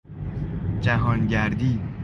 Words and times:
جهانگردی 0.81 1.89